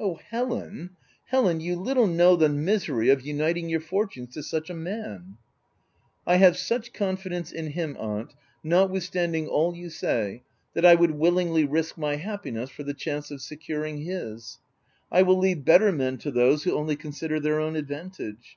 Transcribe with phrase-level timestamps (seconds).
[0.00, 0.96] u Oh, Helen,
[1.26, 1.60] Helen!
[1.60, 5.36] you little know the misery of uniting your fortunes to such a man!
[5.66, 10.42] *" I have such confidence in him, aunt, not withstanding all you say,
[10.74, 14.58] that I would willingly risk my happiness for the chance of securing his.
[15.12, 18.56] I will leave better men to those who only consider their own advantage.